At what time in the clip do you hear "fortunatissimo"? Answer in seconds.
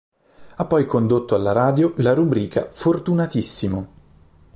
2.67-3.87